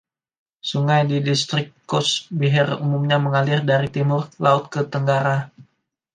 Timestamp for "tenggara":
4.93-5.37